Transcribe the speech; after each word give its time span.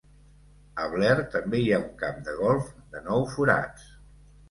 A 0.83 0.87
Blair 0.93 1.27
també 1.35 1.61
hi 1.65 1.69
ha 1.77 1.81
un 1.83 1.87
camp 2.01 2.19
de 2.31 2.37
golf 2.43 2.75
de 2.97 3.07
nou 3.13 3.31
forats. 3.39 3.91